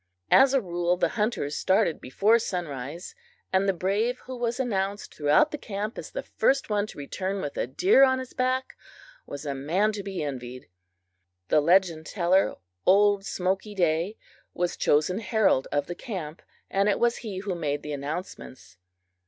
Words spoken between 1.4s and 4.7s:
started before sunrise, and the brave who was